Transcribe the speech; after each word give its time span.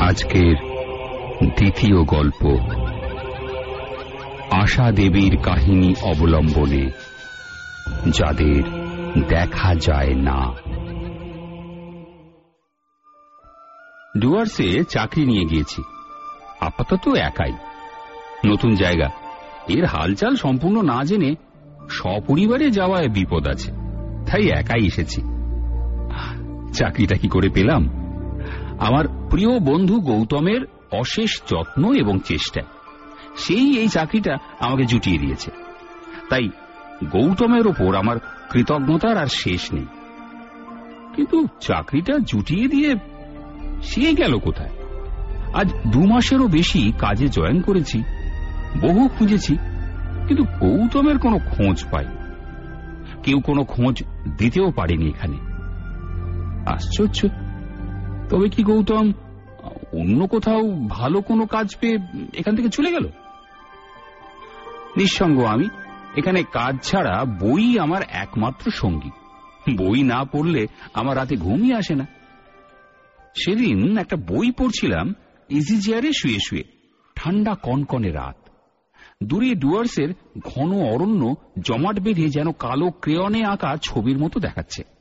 আজকের 0.00 0.56
দ্বিতীয় 1.56 2.04
গল্প 2.04 2.58
আশা 4.50 4.92
দেবীর 4.92 5.38
কাহিনী 5.42 5.94
অবলম্বনে, 6.02 6.90
যাদের 8.10 8.62
দেখা 9.28 9.74
যায় 9.74 10.14
না। 10.14 10.52
ডুয়ার্সে 14.18 14.84
চাকরি 14.84 15.26
নিয়ে 15.26 15.44
গিয়েছি। 15.44 15.82
আপাতত 16.60 17.08
একাই। 17.08 17.52
নতুন 18.46 18.74
জায়গা। 18.74 19.10
এর 19.68 19.84
হালচাল 19.84 20.36
সম্পূর্ণ 20.36 20.82
না 20.82 21.04
জেনে 21.04 21.34
সপরিবারে 21.90 22.70
যাওয়ায় 22.70 23.08
বিপদ 23.08 23.48
আছে। 23.48 23.70
তাই 24.30 24.48
একাই 24.48 24.86
এসেছি। 24.86 25.35
চাকরিটা 26.76 27.16
কি 27.16 27.28
করে 27.28 27.48
পেলাম? 27.48 27.88
আমার 28.78 29.08
প্রিয় 29.30 29.60
বন্ধু 29.60 30.00
গৌতমের 30.00 30.60
অশেষ 30.92 31.40
যত্ন 31.50 31.94
এবং 31.94 32.18
চেষ্টা। 32.18 32.60
সেই 33.36 33.78
এই 33.78 33.88
চাকরিটা 33.88 34.36
আমাকে 34.60 34.84
জুটিয়ে 34.84 35.18
দিয়েছে। 35.18 35.50
তাই 36.30 36.48
গৌতমের 37.04 37.66
ওপর 37.66 37.94
আমার 37.94 38.16
কৃতজ্ঞতার 38.50 39.18
আর 39.18 39.26
শেষ 39.26 39.72
নেই। 39.72 39.86
কিন্তু 41.16 41.46
চাকরিটা 41.60 42.18
জুটিয়ে 42.18 42.68
দিয়ে 42.68 42.94
সে 43.82 44.14
গেল 44.14 44.38
কোথায়? 44.38 44.70
আজ 45.54 45.72
দু 45.92 46.06
মাসেরও 46.06 46.48
বেশি 46.48 46.92
কাজে 46.98 47.28
জয়েন 47.28 47.60
করেছি, 47.60 48.02
বহু 48.80 49.08
খুঁজেছি, 49.08 49.56
কিন্তু 50.28 50.44
গৌতমের 50.44 51.18
কোনো 51.18 51.38
খোঁজ 51.38 51.84
পাই 51.90 52.06
কেউ 53.22 53.40
কোনো 53.40 53.64
খোঁজ 53.64 54.02
দিতেও 54.38 54.70
পারেনি 54.70 55.08
এখানে। 55.08 55.45
আশ্চর্য। 56.66 57.28
তবে 58.30 58.48
কি 58.48 58.62
গৌতম, 58.62 59.12
অন্য 59.92 60.26
কোথাও 60.26 60.62
ভালো 60.88 61.20
কোনো 61.20 61.46
কাজ 61.46 61.76
পেয়ে 61.80 61.98
এখান 62.34 62.56
থেকে 62.56 62.68
চলে 62.68 62.92
গেল? 62.92 63.06
নিঃসঙ্গ 64.96 65.44
আমি, 65.44 65.68
এখানে 66.16 66.42
কাজ 66.42 66.74
ছাড়া 66.82 67.24
বই 67.24 67.78
আমার 67.78 68.02
একমাত্র 68.08 68.70
সঙ্গী। 68.70 69.10
বই 69.76 70.02
না 70.02 70.24
পড়লে 70.24 70.66
আমার 70.94 71.16
রাতে 71.16 71.36
ঘুমই 71.36 71.72
আসে 71.72 71.94
না। 71.94 72.06
সেদিন 73.44 73.98
একটা 73.98 74.16
বই 74.16 74.50
পড়ছিলাম, 74.50 75.14
ইজি 75.48 75.80
চেয়ারে 75.80 76.12
শুয়ে 76.12 76.38
শুয়ে, 76.48 76.64
ঠান্ডা 77.16 77.54
কনকনে 77.54 78.10
রাত। 78.10 78.48
দূরে 79.22 79.54
ডুয়ার্সের 79.54 80.08
ঘন 80.38 80.80
অরণ্য 80.80 81.34
জমাট 81.58 82.00
বেঁধে 82.00 82.28
যেন 82.28 82.52
কালো 82.52 82.90
ক্রেয়নে 82.90 83.44
আঁকা 83.44 83.76
ছবির 83.82 84.18
মতো 84.18 84.40
দেখাচ্ছে। 84.40 84.95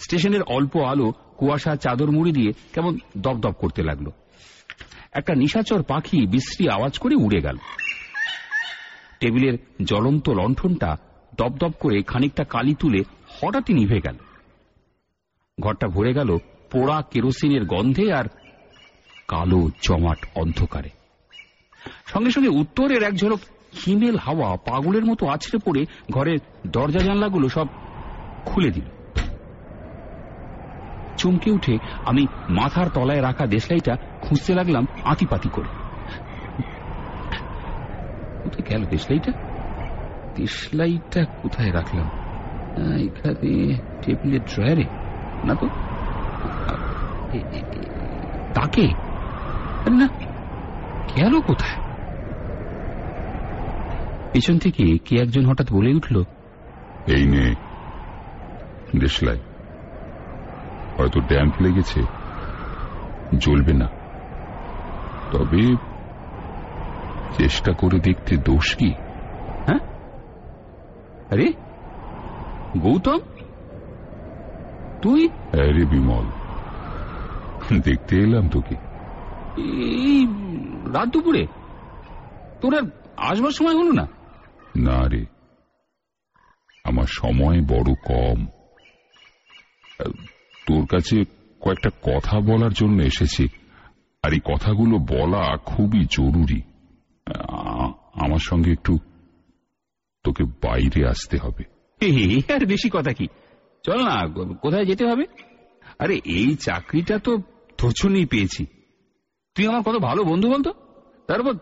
স্টেশনের 0.00 0.42
অল্প 0.42 0.76
আলো 0.76 1.12
কুয়াশা 1.36 1.76
চাদর 1.76 2.10
মুড়ি 2.10 2.32
দিয়ে 2.32 2.52
কেমন 2.52 2.98
দপদপ 3.18 3.52
করতে 3.52 3.82
লাগল। 3.82 4.06
একটা 5.12 5.34
নিশাচর 5.34 5.82
পাখি 5.82 6.26
বিশ্রী 6.26 6.68
আওয়াজ 6.68 6.98
করে 6.98 7.14
উড়ে 7.14 7.40
গেল। 7.40 7.56
টেবিলের 9.20 9.84
জ্বলন্ত 9.84 10.30
লণ্ঠনটা 10.30 10.96
দপদপ 11.34 11.72
করে 11.80 12.02
খানিকটা 12.02 12.44
কালি 12.44 12.74
তুলে 12.74 12.98
হঠাৎই 13.28 13.74
নিভে 13.74 14.00
গেল। 14.00 14.16
ঘরটা 15.60 15.88
ভরে 15.88 16.12
গেল 16.14 16.36
পোড়া 16.70 17.02
কেরোসিনের 17.02 17.64
গন্ধে 17.64 18.12
আর 18.12 18.24
কালো 19.28 19.70
জমাট 19.82 20.18
অন্ধকারে। 20.34 20.90
সঙ্গে 22.06 22.30
সঙ্গে 22.30 22.48
উত্তরের 22.48 23.02
এক 23.02 23.14
ঝলক 23.14 23.40
হিমেল 23.86 24.16
হাওয়া 24.16 24.56
পাগলের 24.56 25.04
মতো 25.04 25.26
আছড়ে 25.26 25.58
পড়ে 25.58 25.86
ঘরের 26.10 26.38
দরজা 26.66 26.98
জানলাগুলো 26.98 27.48
সব 27.48 27.66
খুলে 28.44 28.70
দিল। 28.70 28.84
চমকে 31.20 31.48
উঠে 31.50 31.74
আমি 32.06 32.22
মাথার 32.48 32.88
তলায় 32.94 33.22
রাখা 33.22 33.44
দেশলাইটা 33.46 33.94
খুঁজতে 34.22 34.52
লাগলাম 34.54 34.84
আতিপাতি 35.04 35.48
করে। 35.52 35.70
কোথায় 38.42 38.66
গেল 38.68 38.82
দেশলাইটা? 38.86 39.32
দেশলাইটা 40.36 41.20
কোথায় 41.42 41.72
রাখলাম? 41.72 42.08
এখানে 43.06 43.50
টেবিলের 44.02 44.42
ড্রয়ারে, 44.50 44.86
না 45.44 45.54
তো? 45.60 45.66
তাকে? 48.54 48.86
না, 49.90 50.06
গেল 51.16 51.34
কোথায়? 51.40 51.78
পেছন 54.32 54.56
থেকে 54.58 54.84
কে 55.06 55.14
একজন 55.16 55.44
হঠাৎ 55.46 55.68
বলে 55.72 55.90
উঠল, 55.94 56.16
এই 57.06 57.24
নে, 57.26 57.46
দেশলাই। 58.98 59.38
হয়তো 61.00 61.20
ড্যাম্প 61.20 61.54
লেগেছে 61.60 62.02
জ্বলবে 63.38 63.72
না। 63.72 63.88
তবে 65.32 65.76
চেষ্টা 67.36 67.72
করে 67.72 67.98
দেখতে 68.00 68.36
দোষ 68.36 68.76
কি? 68.76 68.94
হ্যাঁ? 69.66 69.78
আরে 71.30 71.52
গৌতম? 72.78 73.18
তুই? 75.02 75.28
আরে 75.52 75.84
বিমল 75.84 76.24
দেখতে 77.78 78.16
এলাম 78.16 78.48
তোকে। 78.48 78.74
এই 79.56 80.26
রাত 80.92 81.08
দুপুরে? 81.08 81.46
তোর 82.60 82.78
আর 82.78 82.82
আসবার 83.16 83.50
সময় 83.50 83.74
হলো 83.74 83.92
না? 83.92 84.06
না 84.76 85.08
রে। 85.08 85.24
আমার 86.84 87.06
সময় 87.08 87.60
বড় 87.60 87.94
কম। 88.04 88.46
তোর 90.70 90.86
কাছে 90.86 91.24
কয়েকটা 91.60 91.90
কথা 92.02 92.40
বলার 92.40 92.72
জন্য 92.72 93.02
এসেছি। 93.02 93.48
আর 94.22 94.32
এই 94.32 94.40
কথাগুলো 94.44 94.98
বলা 94.98 95.56
খুবই 95.56 96.04
জরুরি। 96.04 96.62
আমার 98.14 98.38
সঙ্গে 98.38 98.72
একটু 98.72 98.98
তোকে 100.24 100.44
বাইরে 100.44 101.08
আসতে 101.08 101.38
হবে। 101.38 101.64
আর 102.54 102.66
বেশি 102.66 102.90
কথা 102.92 103.12
কি? 103.12 103.26
চল 103.82 104.04
না 104.04 104.28
কোথায় 104.54 104.84
যেতে 104.84 105.06
হবে? 105.06 105.24
আরে, 105.98 106.20
এই 106.24 106.54
চাকরিটা 106.54 107.18
তো 107.18 107.38
তোর 107.78 107.92
পেয়েছি। 108.30 108.66
তুই 109.54 109.66
আমার 109.66 109.82
কত 109.82 109.96
ভালো 109.96 110.24
বন্ধু 110.24 110.50
বলতো? 110.50 110.72
তারপর 111.26 111.54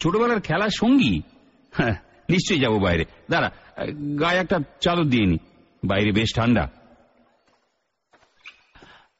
ছোটবেলার 0.00 0.40
খেলার 0.40 0.70
সঙ্গী? 0.70 1.22
হ্যাঁ 1.72 1.94
নিশ্চয়ই 2.30 2.60
যাব 2.60 2.82
বাইরে। 2.82 3.04
দাঁড়া, 3.30 3.50
গায়ে 4.20 4.38
একটা 4.38 4.58
চাদর 4.80 5.04
দিয়ে 5.04 5.26
নি। 5.26 5.36
বাইরে 5.84 6.12
বেশ 6.12 6.28
ঠান্ডা। 6.36 6.83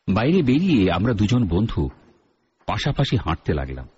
বাইরে 0.09 0.42
বেরিয়ে 0.42 0.92
আমরা 0.92 1.12
দুজন 1.12 1.48
বন্ধু 1.48 1.88
পাশাপাশি 2.66 3.16
হাঁটতে 3.16 3.54
লাগলাম। 3.54 3.88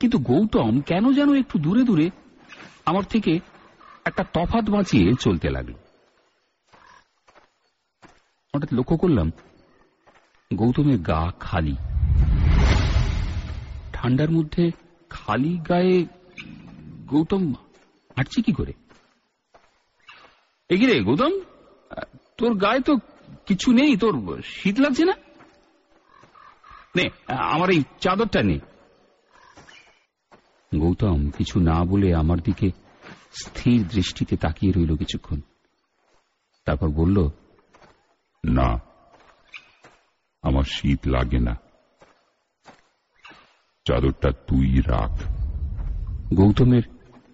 কিন্তু 0.00 0.18
গৌতম 0.18 0.80
কেন 0.80 1.12
যেন 1.12 1.34
একটু 1.34 1.58
দূরে 1.58 1.82
দূরে 1.84 2.10
আমার 2.86 3.04
থেকে 3.04 3.40
একটা 4.04 4.24
তফাত 4.24 4.70
বাঁচিয়ে 4.70 5.12
চলতে 5.20 5.50
লাগল। 5.50 5.72
হঠাৎ 8.56 8.74
লক্ষ্য 8.74 8.96
করলাম 8.96 9.32
গৌতমের 10.54 10.98
গা 10.98 11.32
খালি। 11.40 11.76
ঠান্ডার 13.92 14.30
মধ্যে 14.30 14.70
খালি 15.10 15.58
গায়ে 15.58 16.06
গৌতম 17.06 17.52
হাঁটছে 18.16 18.42
কি 18.42 18.52
করে? 18.52 18.72
এগিরে 20.68 21.00
গৌতম, 21.00 21.40
তোর 22.38 22.54
গায়ে 22.54 22.80
তো 22.80 22.96
কিছু 23.46 23.72
নেই 23.72 23.96
তোর 23.96 24.42
শীত 24.42 24.80
লাগছে 24.80 25.04
না? 25.04 25.12
নে 26.96 27.08
আমার 27.28 27.70
এই 27.70 27.82
চাদরটা 28.00 28.42
নেই 28.42 28.60
গৌতম 30.78 31.30
কিছু 31.30 31.60
না 31.60 31.84
বলে 31.84 32.14
আমার 32.14 32.40
দিকে 32.40 32.70
স্থির 33.44 33.88
দৃষ্টিতে 33.88 34.36
তাকিয়ে 34.36 34.72
রইল 34.72 34.96
কিছুক্ষণ। 34.96 35.40
তারপর 36.64 36.88
বলল 36.88 37.28
না 38.44 38.80
আমার 40.42 40.62
শীত 40.62 41.00
লাগে 41.06 41.38
না। 41.38 41.56
চাদরটা 43.84 44.30
তুই 44.30 44.80
রাখ। 44.80 45.22
গৌতমের 46.34 46.82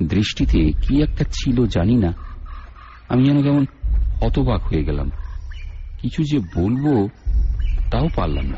দৃষ্টিতে 0.02 0.72
কি 0.72 1.02
একটা 1.02 1.24
ছিল 1.24 1.66
জানি 1.66 1.96
না। 1.96 2.12
আমি 3.08 3.24
যেন 3.24 3.42
কেমন 3.42 3.66
হতবাক 4.22 4.62
হয়ে 4.62 4.84
গেলাম। 4.84 5.10
কিছু 6.02 6.24
যে 6.24 6.38
বলব, 6.38 7.08
তাও 7.90 8.08
পারলাম 8.16 8.44
না। 8.44 8.56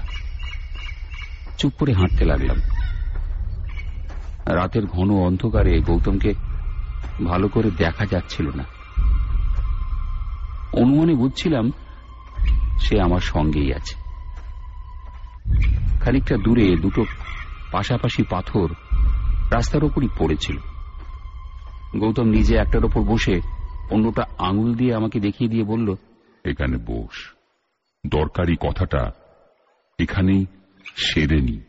চুপ 1.59 1.73
করে 1.79 1.93
হাঁটতে 1.93 2.25
লাগলাম। 2.25 2.57
রাতের 4.47 4.87
ঘন 4.87 5.11
অন্ধকারে 5.11 5.81
গৌতমকে 5.81 6.35
ভালো 7.25 7.49
করে 7.49 7.71
দেখা 7.71 8.07
যাচ্ছিল 8.07 8.49
না। 8.49 8.65
অনুমানে 10.73 11.15
বুঝছিলাম 11.15 11.73
সে 12.81 13.01
আমার 13.01 13.21
সঙ্গেই 13.21 13.75
আছে। 13.75 13.95
খানিকটা 16.01 16.37
দূরে 16.37 16.77
দুটো 16.77 17.05
পাশাপাশি 17.73 18.23
পাথর 18.23 18.69
রাস্তার 19.51 19.85
ওপরই 19.85 20.09
পড়েছিল। 20.19 20.57
গৌতম 21.99 22.25
নিজে 22.25 22.57
একটার 22.57 22.85
ওপর 22.85 23.01
বসে 23.01 23.41
অন্যটা 23.91 24.23
আঙুল 24.39 24.75
দিয়ে 24.75 24.95
আমাকে 24.95 25.21
দেখিয়ে 25.21 25.51
দিয়ে 25.51 25.65
বলল 25.65 25.95
এখানে 26.45 26.77
বস। 26.77 27.35
দরকারি 28.07 28.57
কথাটা 28.61 29.13
এখানেই 29.99 30.47
সেরে 30.97 31.41
নি 31.41 31.61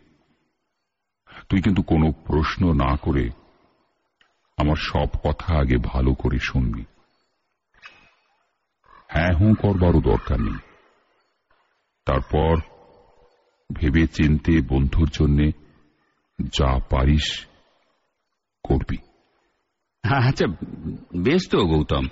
তুই 1.50 1.62
কিন্তু 1.62 1.82
কোনো 1.82 2.12
প্রশ্ন 2.12 2.74
না 2.74 2.96
করে 2.98 3.30
আমার 4.58 4.76
সব 4.76 5.08
কথা 5.24 5.60
আগে 5.60 5.78
ভালো 5.78 6.14
করে 6.14 6.40
শুনবি। 6.40 6.86
হ্যাঁ 9.08 9.34
হুঁ 9.34 9.56
করবারও 9.56 10.02
দরকার 10.02 10.40
নেই। 10.40 10.58
তারপর 12.06 12.58
ভেবে 13.76 14.08
চিনতে 14.08 14.62
বন্ধুর 14.70 15.10
জন্যে 15.10 15.52
যা 16.40 16.80
পারিস 16.90 17.46
করবি। 18.64 18.98
আচ্ছা 20.04 20.46
বেশ 21.18 21.50
তো 21.50 21.66
গৌতম। 21.66 22.08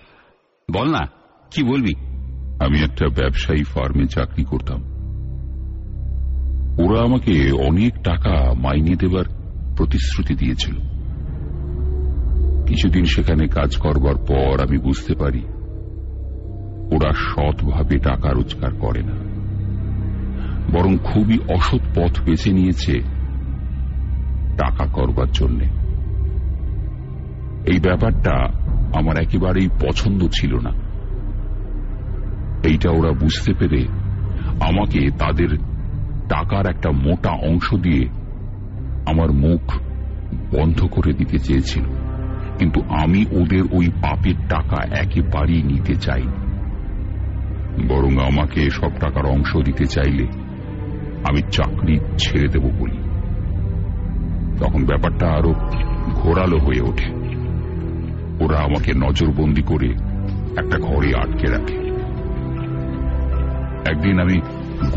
বল 0.72 0.92
না, 0.92 1.08
কি 1.52 1.64
বলবি? 1.64 2.19
আমি 2.60 2.84
একটা 2.84 3.10
ব্যবসায়ী 3.10 3.64
ফার্মে 3.64 4.06
চাকরি 4.06 4.44
করতাম। 4.44 4.80
ওরা 6.80 7.02
আমাকে 7.02 7.52
অনেক 7.52 7.94
টাকা 7.94 8.54
মাইনে 8.54 8.96
দেবার 8.96 9.24
প্রতিশ্রুতি 9.78 10.36
দিয়েছিল। 10.36 10.76
কিছুদিন 12.66 13.06
সেখানে 13.06 13.48
কাজ 13.48 13.78
করবার 13.78 14.16
পর 14.16 14.62
আমি 14.68 14.78
বুঝতে 14.78 15.16
পারি, 15.16 15.44
ওরা 16.96 17.12
সৎভাবে 17.14 17.98
টাকা 17.98 18.30
রোজগার 18.30 18.72
করে 18.76 19.02
না। 19.04 19.16
বরং 20.74 20.98
খুবই 20.98 21.40
অসৎ 21.50 21.82
পথ 21.96 22.22
বেছে 22.24 22.52
নিয়েছে 22.52 23.00
টাকা 24.58 24.86
করবার 24.86 25.32
জন্যে। 25.34 25.66
এই 27.72 27.80
ব্যাপারটা 27.80 28.34
আমার 29.00 29.20
একেবারেই 29.20 29.68
পছন্দ 29.68 30.28
ছিল 30.28 30.56
না। 30.56 30.89
এইটা 32.64 32.92
ওরা 32.92 33.12
বুঝতে 33.12 33.54
পেরে 33.54 33.88
আমাকে 34.62 35.10
তাদের 35.12 35.58
টাকার 36.30 36.70
একটা 36.70 36.92
মোটা 36.92 37.32
অংশ 37.32 37.74
দিয়ে 37.74 38.10
আমার 39.08 39.32
মুখ 39.32 39.62
বন্ধ 40.56 40.86
করে 40.86 41.14
দিতে 41.14 41.40
চেয়েছিল। 41.40 41.84
কিন্তু 42.58 42.82
আমি 42.82 43.26
ওদের 43.32 43.64
ওই 43.72 43.88
পাপের 43.88 44.36
টাকা 44.50 45.00
একেবারেই 45.00 45.64
নিতে 45.64 45.96
চাই 45.96 46.22
বরং 47.90 48.20
আমাকে 48.20 48.70
সব 48.70 48.90
টাকার 48.90 49.26
অংশ 49.26 49.58
দিতে 49.58 49.86
চাইলে 49.86 50.24
আমি 51.30 51.42
চাকরি 51.52 52.00
ছেড়ে 52.18 52.48
দেব 52.48 52.64
বলি। 52.64 52.98
তখন 54.60 54.86
ব্যাপারটা 54.86 55.28
আরও 55.28 55.54
ঘোরালো 56.14 56.58
হয়ে 56.58 56.82
ওঠে। 56.82 57.12
ওরা 58.46 58.60
আমাকে 58.60 58.92
নজরবন্দি 58.94 59.62
করে 59.62 59.90
একটা 60.58 60.80
ঘরে 60.80 61.14
আটকে 61.18 61.52
রাখে। 61.52 61.89
একদিন 63.90 64.20
আমি 64.20 64.42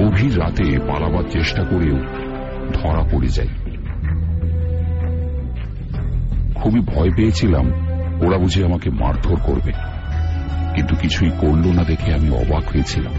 গভীর 0.03 0.39
রাতে 0.39 0.79
পালাবার 0.79 1.25
চেষ্টা 1.31 1.65
করেও 1.65 1.97
ধরা 2.73 3.09
পড়ে 3.13 3.29
যাই। 3.29 3.49
খুবই 6.55 6.81
ভয় 6.81 7.11
পেয়েছিলাম, 7.11 7.73
ওরা 8.27 8.39
বুঝে 8.39 8.65
আমাকে 8.65 8.91
মারধর 8.91 9.37
করবে। 9.37 9.73
কিন্তু 10.75 10.97
কিছুই 10.97 11.31
করল 11.31 11.73
না 11.73 11.85
দেখে 11.85 12.15
আমি 12.15 12.31
অবাক 12.31 12.69
হয়েছিলাম। 12.69 13.13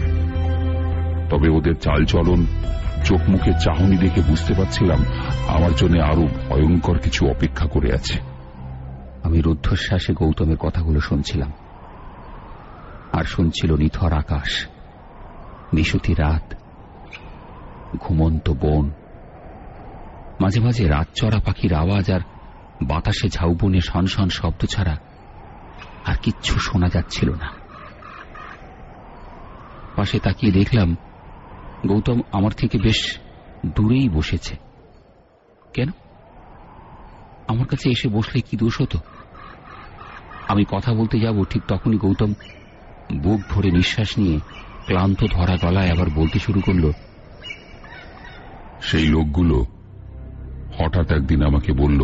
তবে 1.30 1.48
ওদের 1.48 1.74
চালচলন 1.74 2.46
চোখ 3.04 3.20
মুখে 3.28 3.52
চাহনি 3.52 3.96
দেখে 3.96 4.20
বুঝতে 4.28 4.54
পারছিলাম 4.54 5.04
আমার 5.48 5.70
জন্য 5.76 5.98
আরও 5.98 6.28
ভয়ঙ্কর 6.48 6.98
কিছু 6.98 7.26
অপেক্ষা 7.26 7.66
করে 7.66 7.94
আছে। 7.94 8.18
আমি 9.22 9.40
রুদ্ধশ্বাসে 9.40 10.12
গৌতমের 10.12 10.56
কথাগুলো 10.56 11.00
শুনছিলাম। 11.00 11.52
আর 13.12 13.24
শুনছিল 13.24 13.76
নিথর 13.76 14.12
আকাশ। 14.12 14.66
নিশুতি 15.74 16.14
রাত, 16.14 16.54
ঘুমন্ত 18.00 18.50
বন, 18.50 18.90
মাঝে 20.40 20.60
মাঝে 20.60 20.88
রাত 20.88 21.08
চড়া 21.14 21.40
পাখির 21.40 21.74
আওয়াজ 21.74 22.10
আর 22.10 22.20
বাতাসে 22.82 23.28
ঝাউবনে 23.28 23.80
সনসন 23.80 24.28
শব্দ 24.28 24.64
ছাড়া 24.64 24.96
আর 26.04 26.16
কিচ্ছু 26.16 26.58
শোনা 26.58 26.88
যাচ্ছিল 26.88 27.30
না। 27.30 27.50
পাশে 29.96 30.18
তাকিয়ে 30.18 30.52
দেখলাম 30.52 30.96
গৌতম 31.86 32.20
আমার 32.32 32.52
থেকে 32.52 32.78
বেশ 32.78 33.18
দূরেই 33.66 34.08
বসেছে। 34.08 34.56
কেন? 35.74 35.88
আমার 37.48 37.66
কাছে 37.66 37.90
এসে 37.90 38.08
বসলে 38.08 38.40
কি 38.40 38.56
দোষ 38.56 38.80
হতো? 38.80 38.98
আমি 40.48 40.64
কথা 40.70 40.92
বলতে 40.92 41.20
যাব, 41.20 41.44
ঠিক 41.44 41.62
তখনই 41.68 41.96
গৌতম 41.96 42.32
বুক 43.16 43.40
ভরে 43.50 43.70
নিঃশ্বাস 43.70 44.18
নিয়ে 44.18 44.40
ক্লান্ত 44.86 45.24
ধরা 45.32 45.56
গলায় 45.62 45.90
আবার 45.90 46.06
বলতে 46.14 46.38
শুরু 46.38 46.60
করল, 46.60 46.90
সেই 48.80 49.08
লোকগুলো 49.08 49.66
হঠাৎ 50.78 51.12
একদিন 51.12 51.42
আমাকে 51.42 51.72
বলল, 51.72 52.02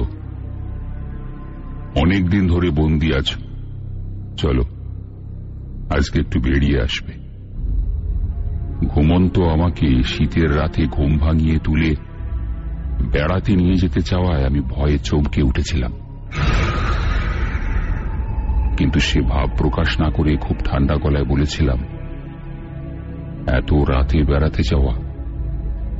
অনেক 1.96 2.28
দিন 2.30 2.48
ধরে 2.48 2.70
বন্দি 2.70 3.14
আছো। 3.14 3.40
চলো, 4.36 4.62
আজকে 5.96 6.20
একটু 6.20 6.40
বেরিয়ে 6.40 6.82
আসবে। 6.82 7.12
ঘুমন্ত 8.86 9.38
আমাকে 9.38 10.02
শীতের 10.02 10.56
রাতে 10.56 10.86
ঘুম 10.86 11.18
ভাঙিয়ে 11.18 11.58
তুলে 11.58 11.94
বেড়াতে 13.12 13.56
নিয়ে 13.56 13.74
যেতে 13.74 14.00
চাওয়ায় 14.00 14.46
আমি 14.46 14.60
ভয়ে 14.60 14.98
চমকে 14.98 15.42
উঠেছিলাম। 15.42 15.92
কিন্তু 18.76 19.00
সে 19.00 19.20
ভাব 19.20 19.48
প্রকাশ 19.58 20.00
না 20.00 20.10
করে 20.10 20.36
খুব 20.36 20.56
ঠান্ডা 20.64 20.94
গলায় 20.94 21.24
বলেছিলাম 21.24 21.78
এত 23.46 23.72
রাতে 23.72 24.22
বেড়াতে 24.22 24.62
যাওয়া। 24.62 24.94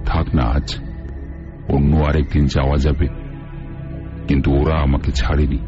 থাক 0.05 0.35
না 0.35 0.43
আজ, 0.43 0.77
অন্য 1.69 1.97
আরেকদিন 1.97 2.47
যাওয়া 2.47 2.77
যাবে। 2.77 3.09
কিন্তু 4.29 4.55
ওরা 4.55 4.75
আমাকে 4.75 5.13
ছাড়েনি। 5.13 5.59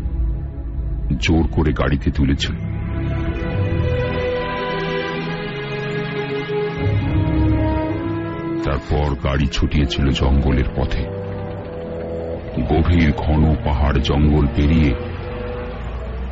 জোর 1.21 1.49
করে 1.53 1.73
গাড়িতে 1.73 2.11
তুলেছিল 2.11 2.57
তারপর 8.65 9.15
গাড়ি 9.15 9.47
ছুটিয়েছিল 9.47 10.09
জঙ্গলের 10.09 10.65
পথে। 10.77 11.05
গভীর 12.63 13.13
ঘন 13.17 13.55
পাহাড় 13.55 14.01
জঙ্গল 14.01 14.47
পেরিয়ে 14.47 14.95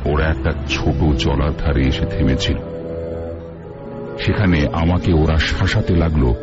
ওরা 0.05 0.25
একটা 0.25 0.51
ছোট 0.67 1.15
জলার 1.17 1.51
ধারে 1.57 1.87
এসে 1.87 2.05
থেমেছিল। 2.05 2.70
সেখানে 4.25 4.67
আমাকে 4.73 5.13
ওরা 5.13 5.37
শাসাতে 5.37 5.95
লাগল, 5.95 6.33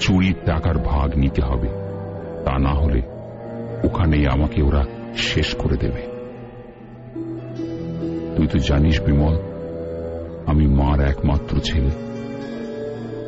চুরির 0.00 0.34
টাকার 0.46 0.78
ভাগ 0.78 1.16
নিতে 1.16 1.42
হবে। 1.42 1.68
তা 2.44 2.58
না 2.58 2.70
হলে 2.70 3.02
ওখানেই 3.84 4.26
আমাকে 4.26 4.62
ওরা 4.62 4.84
শেষ 5.16 5.56
করে 5.56 5.76
দেবে। 5.76 6.02
তুই 8.36 8.46
তো 8.46 8.58
জানিস 8.58 9.00
বিমল, 9.00 9.38
আমি 10.46 10.66
মার 10.66 11.00
একমাত্র 11.00 11.58
ছেলে। 11.58 11.90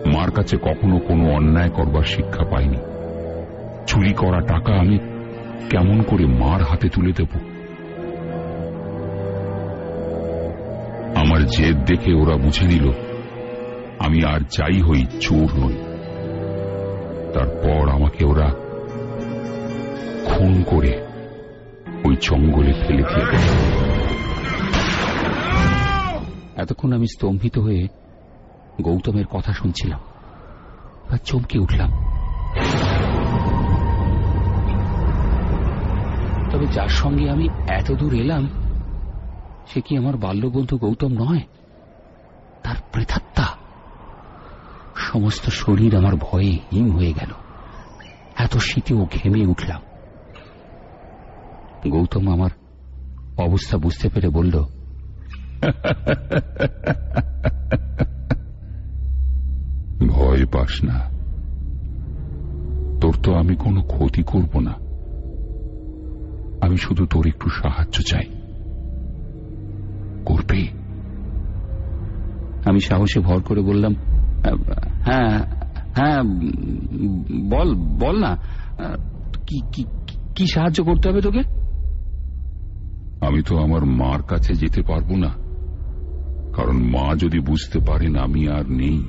মার 0.06 0.30
কাছে 0.30 0.56
কখনো 0.56 0.98
কোনো 0.98 1.30
অন্যায় 1.30 1.70
করবার 1.70 2.02
শিক্ষা 2.02 2.44
পাইনি। 2.44 2.76
চুরি 3.86 4.12
করা 4.12 4.40
টাকা 4.40 4.72
আমি 4.74 4.98
কেমন 5.70 6.02
করে 6.02 6.26
মার 6.26 6.62
হাতে 6.62 6.88
তুলে 6.88 7.12
দেব? 7.12 7.38
আমার 11.14 11.46
জেদ 11.46 11.84
দেখে 11.84 12.12
ওরা 12.12 12.36
বুঝে 12.36 12.66
নিল 12.66 13.05
আমি 14.06 14.24
আর 14.24 14.40
যাই 14.40 14.80
হই 14.80 15.06
চোর 15.20 15.48
নই। 15.56 15.76
তারপর 17.34 17.88
আমাকে 17.88 18.24
ওরা 18.24 18.50
খুন 20.24 20.62
করে 20.62 21.02
ওই 22.04 22.16
জঙ্গলে 22.20 22.72
ফেলে 22.72 23.02
দিয়ে 23.02 23.38
এতক্ষণ 26.56 26.92
আমি 26.92 27.06
স্তম্ভিত 27.06 27.58
হয়ে 27.58 27.88
গৌতমের 28.82 29.26
কথা 29.26 29.52
শুনছিলাম 29.52 30.00
আর 31.10 31.18
চমকে 31.24 31.58
উঠলাম। 31.58 31.90
তবে 36.50 36.66
যার 36.66 36.88
সঙ্গে 36.88 37.30
আমি 37.30 37.48
এত 37.68 37.92
দূর 37.92 38.14
এলাম, 38.14 38.48
সে 39.66 39.80
কি 39.80 39.96
আমার 39.96 40.16
বাল্য 40.16 40.26
বাল্যবন্ধু 40.26 40.78
গৌতম 40.78 41.12
নয়? 41.12 41.40
তার 42.62 42.76
প্রেতাত্মা 42.92 43.35
সমস্ত 45.12 45.48
শরীর 45.48 45.96
আমার 45.96 46.16
ভয়ে 46.16 46.58
হিম 46.72 46.96
হয়ে 46.96 47.12
গেল। 47.12 47.30
এত 48.36 48.56
শীতেও 48.56 49.04
ঘেমে 49.04 49.46
উঠলাম। 49.46 49.82
গৌতম 51.90 52.32
আমার 52.32 52.50
অবস্থা 53.38 53.78
বুঝতে 53.78 54.08
পেরে 54.08 54.28
বলল 54.28 54.64
ভয় 60.08 60.46
পাস 60.46 60.84
না। 60.84 61.00
তোর 63.00 63.14
তো 63.22 63.34
আমি 63.34 63.56
কোনো 63.56 63.82
ক্ষতি 63.82 64.22
করব 64.22 64.58
না। 64.58 64.72
আমি 66.66 66.76
শুধু 66.76 67.06
তোর 67.06 67.26
একটু 67.26 67.50
সাহায্য 67.50 68.02
চাই। 68.02 68.26
করবে? 70.24 70.68
আমি 72.70 72.80
সাহসে 72.80 73.20
ভর 73.20 73.42
করে 73.42 73.60
বললাম 73.60 73.94
হ্যাঁ 75.00 75.38
হ্যাঁ 75.94 76.22
বল 77.50 77.74
বল 77.74 78.20
না। 78.20 78.36
কি- 79.46 79.86
কি 80.36 80.46
সাহায্য 80.46 80.84
করতে 80.84 81.08
হবে 81.08 81.20
তোকে? 81.20 81.38
আমি 83.26 83.42
তো 83.42 83.58
আমার 83.58 83.84
মার 83.84 84.22
কাছে 84.22 84.54
যেতে 84.54 84.82
পারব 84.82 85.14
না। 85.14 85.28
কারণ 86.52 86.76
মা 86.82 87.14
যদি 87.14 87.40
বুঝতে 87.40 87.78
পারেন 87.78 88.16
আমি 88.16 88.48
আর 88.48 88.68
নেই, 88.68 89.04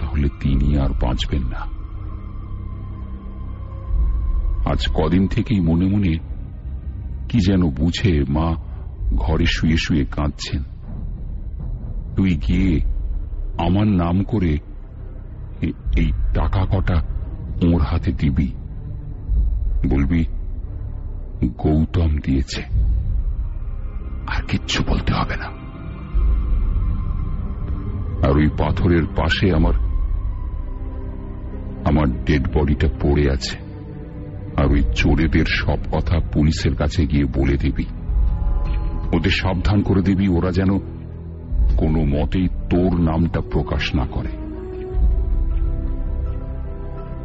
তাহলে 0.00 0.28
তিনি 0.40 0.78
আর 0.78 0.88
বাঁচবেন 0.88 1.42
না। 1.42 1.76
আজ 4.70 4.88
কদিন 4.94 5.26
থেকেই 5.28 5.60
মনে 5.60 5.86
মনে 5.86 6.18
কি 7.28 7.38
যেন 7.46 7.70
বুঝে 7.70 8.24
মা 8.28 8.54
ঘরে 9.14 9.46
শুয়ে 9.46 9.76
শুয়ে 9.76 10.04
কাঁদছেন। 10.04 10.62
তুই 12.16 12.36
গিয়ে 12.36 12.95
আমার 13.58 13.86
নাম 13.86 14.22
করে 14.22 14.58
এই 15.96 16.12
টাকা 16.34 16.66
কটা 16.66 17.02
ওর 17.72 17.82
হাতে 17.82 18.12
দিবি? 18.12 18.52
বলবি, 19.90 20.24
গৌতম 21.44 22.18
দিয়েছে। 22.18 22.62
আর 24.26 24.42
কিচ্ছু 24.48 24.82
বলতে 24.88 25.12
হবে 25.12 25.36
না। 25.36 25.46
আর 28.28 28.36
ওই 28.36 28.48
পাথরের 28.58 29.06
পাশে 29.16 29.54
আমার 29.54 29.74
আমার 31.84 32.24
ডেড 32.24 32.56
বডিটা 32.56 32.88
পড়ে 33.00 33.30
আছে। 33.30 33.58
আর 34.56 34.66
ওই 34.66 34.82
চোরেদের 34.96 35.44
সব 35.44 35.78
কথা 35.92 36.18
পুলিশের 36.32 36.76
কাছে 36.76 37.06
গিয়ে 37.06 37.24
বলে 37.24 37.56
দিবি। 37.56 37.84
ওদের 39.16 39.30
সাবধান 39.30 39.82
করে 39.82 40.02
দিবি, 40.02 40.28
ওরা 40.28 40.50
যেন 40.52 40.95
কোনো 41.76 42.04
মতেই 42.04 42.48
তোর 42.70 43.00
নামটা 43.00 43.40
প্রকাশ 43.40 43.94
না 43.94 44.06
করে। 44.06 44.28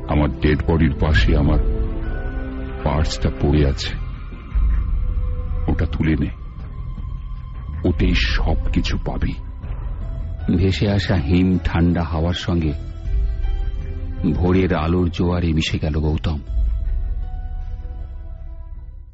আমার 0.08 0.40
ডেড 0.42 0.64
বডির 0.68 0.94
পাশে 1.00 1.38
আমার 1.38 1.60
পার্সটা 2.84 3.30
পড়ে 3.42 3.68
আছে। 3.68 3.96
ওটা 5.72 5.86
তুলে 5.86 6.16
নে। 6.16 6.30
ওতেই 7.90 8.14
সব 8.16 8.72
কিছু 8.74 8.98
পাবি। 8.98 9.34
ভেসে 10.58 10.92
আসা 10.92 11.16
হিম 11.16 11.58
ঠান্ডা 11.64 12.04
হাওয়ার 12.04 12.34
সঙ্গে 12.34 12.74
ভোরের 14.34 14.76
আলোর 14.76 15.10
জোয়ারে 15.10 15.54
মিশে 15.54 15.80
গেল 15.80 15.96
গৌতম। 16.00 16.40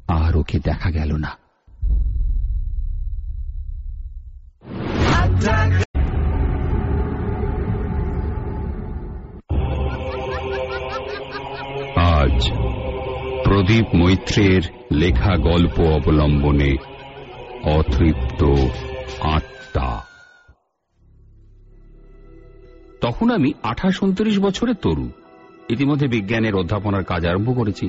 আর 0.08 0.36
ওকে 0.36 0.58
দেখা 0.58 0.90
গেল 0.90 1.16
না। 1.16 1.47
আজ 12.28 12.52
প্রদীপ 13.44 13.94
মৈত্রের 13.94 14.62
লেখা 14.92 15.36
গল্প 15.36 15.80
অবলম্বনে 15.80 16.76
অতৃপ্ত 17.62 18.44
আত্মা। 19.20 20.02
তখন 23.00 23.30
আমি 23.30 23.52
আঠাশ 23.62 24.02
উনত্রিশ 24.02 24.38
বছরের 24.38 24.74
তরুণ। 24.74 25.10
ইতিমধ্যে 25.68 26.08
বিজ্ঞানের 26.08 26.54
অধ্যাপনার 26.54 27.04
কাজ 27.04 27.26
আরম্ভ 27.26 27.56
করেছি। 27.56 27.88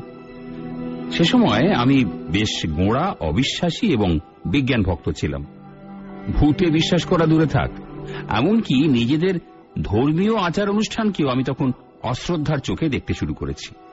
সে 1.12 1.24
সময় 1.24 1.74
আমি 1.74 2.06
বেশ 2.06 2.66
গোড়া, 2.66 3.16
অবিশ্বাসী 3.20 3.88
এবং 3.88 4.20
বিজ্ঞান 4.46 4.84
ভক্ত 4.84 5.10
ছিলাম। 5.10 5.46
ভূতে 6.34 6.66
বিশ্বাস 6.66 7.06
করা 7.06 7.26
দূরে 7.26 7.46
থাক, 7.46 7.72
এমনকি 8.30 8.88
নিজেদের 8.88 9.36
ধর্মীয় 9.82 10.38
আচার 10.38 10.70
অনুষ্ঠানকেও 10.70 11.30
আমি 11.30 11.44
তখন 11.44 11.72
অশ্রদ্ধার 12.04 12.58
চোখে 12.58 12.90
দেখতে 12.90 13.14
শুরু 13.14 13.34
করেছি। 13.34 13.89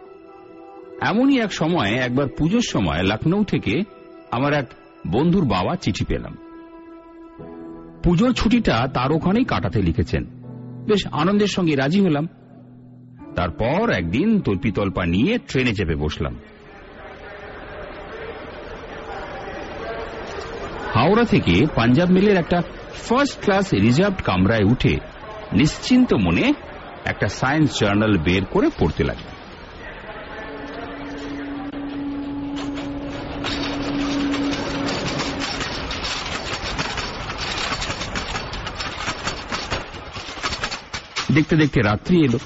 এমনই 1.03 1.41
এক 1.41 1.53
সময়, 1.53 1.93
একবার 1.93 2.27
পুজোর 2.39 2.61
সময় 2.61 3.03
লখনৌ 3.03 3.45
থেকে 3.45 3.83
আমার 4.31 4.53
এক 4.53 4.67
বন্ধুর 5.07 5.45
বাবা 5.45 5.77
চিঠি 5.77 6.05
পেলাম। 6.05 6.37
পুজোর 8.05 8.33
ছুটিটা 8.33 8.89
তার 8.95 9.13
ওখানেই 9.13 9.45
কাটাতে 9.45 9.83
লিখেছেন। 9.83 10.25
বেশ 10.89 11.07
আনন্দের 11.13 11.47
সঙ্গে 11.47 11.77
রাজি 11.77 12.01
হলাম। 12.01 12.29
তারপর 13.37 13.91
একদিন 13.91 14.41
তল্পিতল্পা 14.41 15.07
নিয়ে 15.07 15.39
ট্রেনে 15.39 15.75
চেপে 15.75 15.95
বসলাম। 15.95 16.39
হাওড়া 20.95 21.25
থেকে 21.25 21.67
পাঞ্জাব 21.75 22.11
মেলের 22.11 22.37
একটা 22.37 22.63
ফার্স্ট 22.93 23.45
ক্লাস 23.45 23.75
রিজার্ভড 23.75 24.23
কামরায় 24.23 24.65
উঠে 24.65 24.97
নিশ্চিন্ত 25.53 26.15
মনে 26.15 26.53
একটা 27.05 27.29
সায়েন্স 27.29 27.81
জার্নাল 27.81 28.19
বের 28.19 28.45
করে 28.45 28.71
পড়তে 28.79 29.05
লাগলাম। 29.05 29.36
দেখতে 41.37 41.57
দেখতে 41.57 41.81
রাত্রি 41.81 42.25
এলো। 42.25 42.39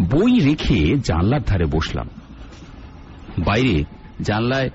বই 0.00 0.40
রেখে 0.40 0.96
জানলার 0.96 1.42
ধারে 1.42 1.64
বসলাম। 1.64 2.08
বাইরে 3.44 3.84
জানলায় 4.20 4.70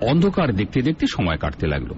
অন্ধকার 0.00 0.52
দেখতে 0.52 0.82
দেখতে 0.82 1.06
সময় 1.06 1.36
কাটতে 1.36 1.66
লাগল। 1.66 1.90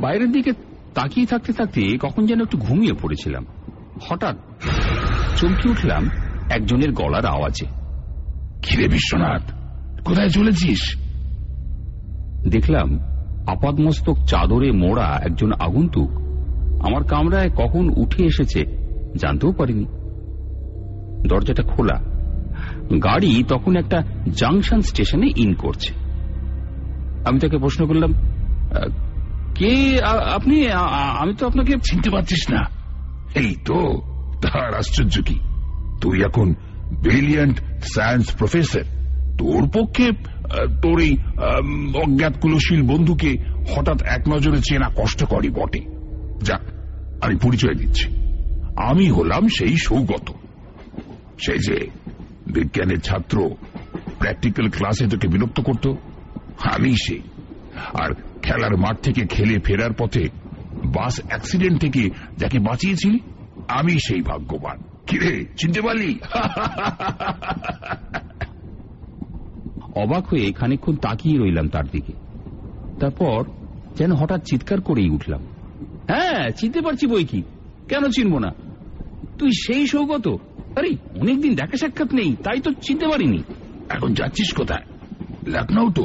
বাইরের 0.00 0.32
দিকে 0.32 0.52
তাকিয়ে 0.94 1.26
থাকতে 1.26 1.52
থাকতে 1.52 1.98
কখন 1.98 2.26
যেন 2.26 2.40
একটু 2.40 2.58
ঘুমিয়ে 2.58 2.92
পড়েছিলাম। 2.92 3.46
হঠাৎ 4.10 4.36
চমকে 5.36 5.68
উঠলাম 5.68 6.10
একজনের 6.50 6.92
গলার 6.92 7.26
আওয়াজে। 7.26 7.66
কিরে 8.62 8.88
বিশ্বনাথ 8.88 9.42
কোথায় 10.04 10.28
চলেছিস? 10.28 10.96
দেখলাম 12.48 12.98
আপাদমস্তক 13.46 14.16
চাদরে 14.26 14.72
মোড়া 14.72 15.20
একজন 15.24 15.52
আগন্তুক 15.52 16.10
আমার 16.86 17.04
কামরায় 17.04 17.50
কখন 17.50 17.88
উঠে 17.96 18.24
এসেছে 18.24 18.85
জানতেও 19.16 19.52
পারিনি। 19.52 19.84
দরজাটা 21.28 21.62
খোলা। 21.62 22.00
গাড়ি 23.04 23.44
তখন 23.48 23.76
একটা 23.76 24.02
জাংশন 24.28 24.80
স্টেশনে 24.80 25.30
ইন 25.36 25.54
করছে। 25.54 25.94
আমি 27.24 27.40
তাকে 27.40 27.58
প্রশ্ন 27.58 27.86
করলাম 27.86 28.12
কে 29.54 30.00
আপনি? 30.34 30.68
আমি 31.20 31.34
তো 31.34 31.46
আপনাকে 31.46 31.72
চিনতে 31.90 32.10
পারছিস 32.10 32.50
না। 32.50 32.64
এই 33.34 33.54
তো, 33.64 34.00
তার 34.42 34.74
আশ্চর্য 34.74 35.22
কি? 35.22 35.38
তুই 36.00 36.22
এখন 36.24 36.54
ব্রিলিয়ান্ট 37.02 37.60
সায়েন্স 37.82 38.36
প্রফেসর। 38.36 38.82
তোর 39.38 39.68
পক্ষে 39.74 40.12
তোর 40.82 41.00
এই 41.00 41.16
অজ্ঞাত 41.94 42.38
কুলশীল 42.40 42.82
বন্ধুকে 42.82 43.36
হঠাৎ 43.74 44.02
এক 44.02 44.28
নজরে 44.28 44.60
চেনা 44.60 44.88
কষ্টকরই 44.96 45.50
বটে। 45.50 45.80
যাক, 46.42 46.60
আমি 47.22 47.36
পরিচয় 47.42 47.74
দিচ্ছি। 47.74 48.15
আমি 48.76 49.10
হলাম 49.10 49.48
সেই 49.48 49.76
সৌগত। 49.76 50.30
সেই 51.46 51.58
যে 51.58 51.90
বিজ্ঞানের 52.46 53.00
ছাত্র 53.00 53.48
প্র্যাকটিক্যাল 54.18 54.70
ক্লাসে 54.70 55.06
তোকে 55.06 55.28
বিরক্ত 55.28 55.60
করত 55.60 55.86
আমি 56.56 56.94
সে। 56.96 57.20
আর 57.94 58.14
খেলার 58.42 58.76
মাঠ 58.76 58.98
থেকে 59.00 59.26
খেলে 59.26 59.58
ফেরার 59.58 59.92
পথে 59.92 60.24
বাস 60.84 61.20
অ্যাক্সিডেন্ট 61.26 61.80
থেকে 61.80 62.10
যাকে 62.36 62.58
বাঁচিয়েছিলি 62.58 63.18
আমি 63.68 63.98
সেই 63.98 64.22
ভাগ্যবান। 64.22 64.82
কিরে 65.06 65.44
চিনতে 65.44 65.82
পারলি? 65.82 66.18
অবাক 69.94 70.26
হয়ে 70.26 70.52
খানিক্ষণ 70.52 70.96
তাকিয়ে 70.96 71.38
রইলাম 71.38 71.68
তার 71.68 71.84
দিকে। 71.84 72.12
তারপর 73.00 73.44
যেন 73.98 74.12
হঠাৎ 74.12 74.40
চিৎকার 74.50 74.80
করেই 74.80 75.08
উঠলাম। 75.08 75.46
হ্যাঁ 76.08 76.50
চিনতে 76.50 76.80
পারছি 76.80 77.06
বই 77.06 77.24
কি। 77.24 77.42
কেন 77.88 78.10
চিনব 78.10 78.38
না? 78.38 78.65
তুই 79.38 79.50
সেই 79.52 79.86
সৌগত? 79.86 80.28
আরে 80.76 80.96
অনেকদিন 81.20 81.54
দেখা 81.54 81.76
সাক্ষাৎ 81.76 82.14
নেই 82.14 82.36
তাই 82.36 82.60
তো 82.60 82.70
চিনতে 82.72 83.08
পারিনি। 83.08 83.42
এখন 83.88 84.14
যাচ্ছিস 84.14 84.54
কোথায়? 84.54 84.82
লখনৌ 85.46 85.90
তো। 85.90 86.02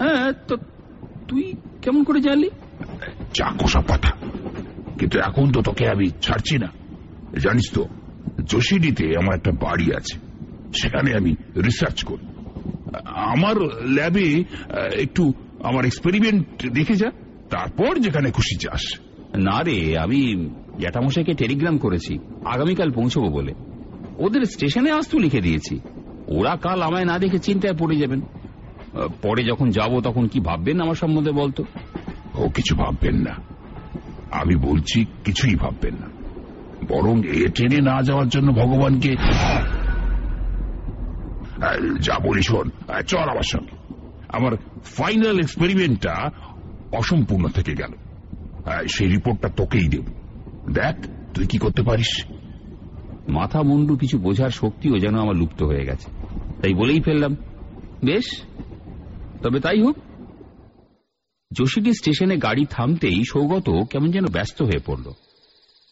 হ্যাঁ 0.00 0.32
তো 0.32 0.56
তুই 1.28 1.54
কেমন 1.82 2.04
করে 2.04 2.20
জানলি? 2.20 2.50
যা 3.34 3.52
কোষা 3.58 3.80
পাতা। 3.80 4.10
কিন্তু 4.98 5.18
এখন 5.18 5.52
তো 5.52 5.62
তোকে 5.62 5.88
আমি 5.88 6.10
ছাড়ছি 6.22 6.58
না। 6.58 6.66
জানিস 7.38 7.72
তো 7.72 7.88
যোশীডিতে 8.44 9.04
আমার 9.04 9.36
একটা 9.36 9.50
বাড়ি 9.50 9.96
আছে। 9.96 10.18
সেখানে 10.82 11.14
আমি 11.14 11.34
রিসার্চ 11.56 12.04
করি। 12.04 12.26
আমার 13.04 13.56
ল্যাবে 13.88 14.44
একটু 14.92 15.32
আমার 15.62 15.84
এক্সপেরিমেন্ট 15.84 16.66
দেখে 16.66 16.94
যা 16.94 17.10
তারপর 17.50 17.98
যেখানে 17.98 18.30
খুশি 18.30 18.56
যাস। 18.56 19.00
না 19.36 19.62
রে, 19.62 19.98
আমি 19.98 20.50
জ্যাঠামশাইকে 20.78 21.34
টেলিগ্রাম 21.34 21.78
করেছি, 21.78 22.18
আগামীকাল 22.44 22.90
পৌঁছবো 22.90 23.28
বলে। 23.28 23.54
ওদের 24.18 24.42
স্টেশনে 24.42 24.90
আসতে 24.90 25.18
লিখে 25.18 25.40
দিয়েছি। 25.40 25.80
ওরা 26.28 26.56
কাল 26.56 26.82
আমায় 26.82 27.04
না 27.04 27.18
দেখে 27.18 27.38
চিন্তায় 27.38 27.76
পড়ে 27.78 27.96
যাবেন। 27.96 28.20
পরে 29.22 29.44
যখন 29.44 29.70
যাব 29.70 30.00
তখন 30.00 30.28
কি 30.28 30.40
ভাববেন 30.40 30.80
আমার 30.80 30.94
সম্বন্ধে 30.94 31.32
বলতো? 31.32 31.64
ও 32.34 32.48
কিছু 32.48 32.76
ভাববেন 32.76 33.14
না। 33.14 33.34
আমি 34.30 34.56
বলছি 34.56 35.04
কিছুই 35.24 35.54
ভাববেন 35.54 35.94
না। 35.94 36.06
বরং 36.88 37.26
এ 37.26 37.48
ট্রেনে 37.48 37.80
না 37.80 38.02
যাওয়ার 38.02 38.28
জন্য 38.28 38.52
ভগবানকে 38.52 39.16
যা 42.00 42.18
বলি 42.18 42.42
শোন 42.42 42.70
চল 43.06 43.18
আমার 43.18 43.42
সঙ্গে। 43.42 43.76
আমার 44.28 44.56
ফাইনাল 44.84 45.38
এক্সপেরিমেন্টটা 45.38 46.30
অসম্পূর্ণ 46.92 47.48
থেকে 47.48 47.74
গেল। 47.74 47.92
সেই 48.88 49.08
রিপোর্টটা 49.08 49.48
তোকেই 49.48 49.88
দেব। 49.88 50.04
দেখ 50.74 51.06
তুই 51.34 51.46
কি 51.46 51.58
করতে 51.58 51.82
পারিস? 51.82 52.24
মাথা 53.28 53.62
মুন্ডু 53.62 53.96
কিছু 53.96 54.18
বোঝার 54.18 54.50
শক্তিও 54.50 54.98
যেন 54.98 55.18
আমার 55.18 55.36
লুপ্ত 55.36 55.62
হয়ে 55.62 55.84
গেছে। 55.84 56.10
তাই 56.62 56.74
বলেই 56.74 57.00
ফেললাম। 57.00 57.36
বেশ 58.04 58.42
তবে 59.42 59.60
তাই 59.60 59.82
হোক। 59.82 59.96
যোশীটি 61.52 61.92
স্টেশনে 61.92 62.36
গাড়ি 62.36 62.64
থামতেই 62.64 63.24
সৌগত 63.32 63.70
কেমন 63.70 64.10
যেন 64.10 64.26
ব্যস্ত 64.26 64.62
হয়ে 64.62 64.78
পড়ল। 64.86 65.12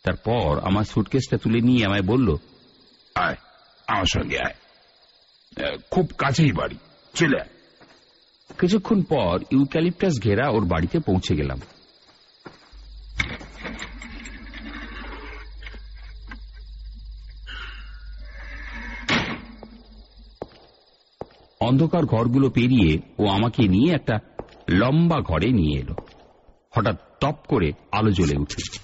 তারপর 0.05 0.61
আমার 0.63 0.85
সুটকেসটা 0.85 1.37
তুলে 1.37 1.61
নিয়ে 1.61 1.87
আমায় 1.87 2.03
বলল 2.03 2.37
আয় 3.15 3.37
আমার 3.87 4.05
সঙ্গে 4.05 4.39
আয়। 4.39 4.55
খুব 5.91 6.11
কাছেই 6.19 6.53
বাড়ি 6.53 6.77
চলে 7.15 7.39
কিছুক্ষণ 8.59 9.03
পর 9.03 9.39
ইউক্যালিপটাস 9.51 10.13
ঘেরা 10.23 10.49
ওর 10.49 10.65
বাড়িতে 10.65 10.99
পৌঁছে 10.99 11.35
গেলাম। 11.35 11.61
অন্ধকার 21.67 22.05
ঘরগুলো 22.05 22.51
পেরিয়ে 22.51 22.99
ও 23.19 23.29
আমাকে 23.29 23.69
নিয়ে 23.69 23.95
একটা 23.95 24.19
লম্বা 24.71 25.21
ঘরে 25.21 25.49
নিয়ে 25.51 25.81
এলো। 25.81 25.95
হঠাৎ 26.77 26.97
টপ 27.21 27.37
করে 27.49 27.73
আলো 27.93 28.11
জ্বলে 28.11 28.37
উঠে। 28.39 28.79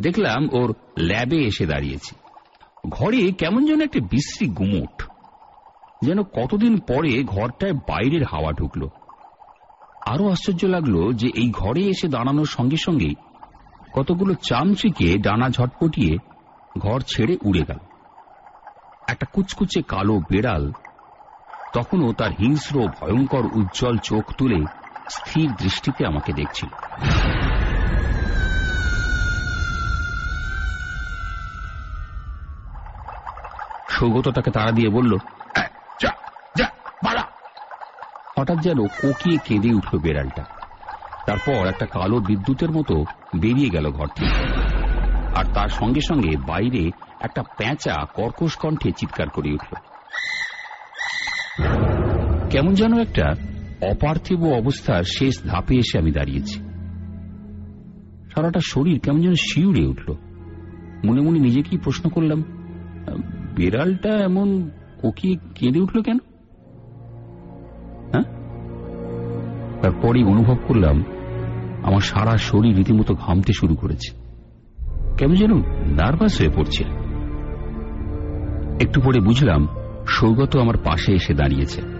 দেখলাম 0.00 0.48
ওর 0.52 0.74
ল্যাবে 0.98 1.36
এসে 1.36 1.66
দাঁড়িয়েছি। 1.66 2.14
ঘরে 2.88 3.32
কেমন 3.32 3.66
যেন 3.66 3.80
একটা 3.80 4.00
বিশ্রী 4.00 4.46
গুমুট। 4.46 5.08
যেন 6.02 6.22
কতদিন 6.22 6.78
পরে 6.78 7.22
ঘরটায় 7.22 7.72
বাইরের 7.72 8.24
হাওয়া 8.24 8.52
ঢুকলো। 8.52 8.90
আরও 10.06 10.30
আশ্চর্য 10.30 10.66
লাগল 10.66 11.12
যে 11.12 11.28
এই 11.34 11.50
ঘরে 11.50 11.82
এসে 11.82 12.08
দাঁড়ানোর 12.08 12.46
সঙ্গে 12.46 12.76
সঙ্গেই 12.76 13.14
কতগুলো 13.92 14.34
চামচিকে 14.34 15.18
ডানা 15.18 15.48
ঝটপটিয়ে 15.48 16.16
ঘর 16.78 17.00
ছেড়ে 17.00 17.36
উড়ে 17.44 17.62
গেল। 17.68 17.78
একটা 19.08 19.26
কুচকুচে 19.32 19.82
কালো 19.82 20.18
বেড়াল 20.18 20.72
তখনও 21.72 22.12
তার 22.12 22.32
হিংস্র 22.32 22.88
ভয়ঙ্কর 22.88 23.46
উজ্জ্বল 23.46 23.98
চোখ 23.98 24.32
তুলে 24.32 24.66
স্থির 25.08 25.56
দৃষ্টিতে 25.56 26.06
আমাকে 26.06 26.32
দেখছিল। 26.32 26.68
সৌগত 33.88 34.28
তাকে 34.28 34.50
তাড়া 34.50 34.72
দিয়ে 34.72 34.88
বলল 34.88 35.18
হঠাৎ 38.38 38.58
যেন 38.58 38.78
কোকিয়ে 38.86 39.38
কেঁদে 39.38 39.72
উঠল 39.72 39.98
বেড়ালটা। 39.98 40.44
তারপর 41.26 41.66
একটা 41.66 41.86
কালো 41.86 42.18
বিদ্যুতের 42.18 42.72
মতো 42.72 43.06
বেরিয়ে 43.36 43.70
গেল 43.70 43.90
ঘর 43.90 44.06
থেকে। 44.06 44.44
আর 45.34 45.44
তার 45.54 45.68
সঙ্গে 45.68 46.00
সঙ্গে 46.08 46.36
বাইরে 46.36 46.92
একটা 47.20 47.42
প্যাঁচা 47.42 48.06
কর্কশ 48.14 48.56
কণ্ঠে 48.56 48.92
চিৎকার 48.92 49.30
করে 49.30 49.52
উঠল। 49.52 49.87
কেমন 52.58 52.74
যেন 52.74 52.98
একটা 52.98 53.34
অপার্থিব 53.82 54.44
অবস্থার 54.44 55.02
শেষ 55.02 55.42
ধাপে 55.44 55.76
এসে 55.76 55.98
আমি 55.98 56.10
দাঁড়িয়েছি। 56.10 56.60
সারাটা 58.34 58.60
শরীর 58.64 59.00
কেমন 59.00 59.20
যেন 59.20 59.34
শিউরে 59.34 59.86
উঠল। 59.86 60.12
মনে 61.04 61.20
মনে 61.20 61.38
নিজেকেই 61.38 61.78
প্রশ্ন 61.78 62.10
করলাম, 62.10 62.42
বেড়ালটা 63.56 64.08
এমন 64.08 64.70
কোকিয়ে 65.02 65.36
কেঁদে 65.54 65.80
উঠল 65.80 66.00
কেন? 66.00 66.18
হ্যাঁ? 68.12 68.22
তারপরেই 69.82 70.24
অনুভব 70.24 70.56
করলাম, 70.68 71.04
আমার 71.82 72.00
সারা 72.00 72.36
শরীর 72.36 72.76
রীতিমতো 72.76 73.14
ঘামতে 73.14 73.52
শুরু 73.52 73.76
করেছে। 73.76 74.16
কেমন 75.18 75.34
যেন 75.34 75.56
নার্ভাস 75.86 76.40
হয়ে 76.40 76.50
পড়ছে। 76.50 76.84
একটু 78.80 79.00
পরে 79.00 79.20
বুঝলাম, 79.20 79.68
সৌগত 80.08 80.56
আমার 80.56 80.76
পাশে 80.84 81.12
এসে 81.12 81.34
দাঁড়িয়েছে। 81.34 81.97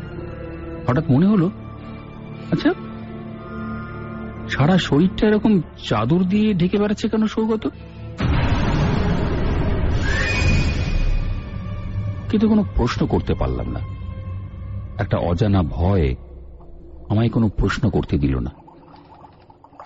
হঠাৎ 0.89 1.11
মনে 1.11 1.27
হলো 1.27 1.51
আচ্ছা 2.53 2.71
সারা 4.49 4.79
শরীরটা 4.79 5.27
এরকম 5.27 5.61
চাদর 5.61 6.25
দিয়ে 6.25 6.55
ঢেকে 6.55 6.79
বেড়াচ্ছে 6.79 7.09
কেন 7.09 7.27
সৌগত? 7.27 7.67
কিন্তু 12.31 12.49
কোনো 12.49 12.65
প্রশ্ন 12.77 13.07
করতে 13.07 13.35
পারলাম 13.35 13.69
না। 13.69 13.81
একটা 14.99 15.19
অজানা 15.19 15.63
ভয় 15.63 16.15
আমায় 17.11 17.29
কোনো 17.29 17.49
প্রশ্ন 17.49 17.91
করতে 17.91 18.19
দিল 18.19 18.39
না। 18.39 18.51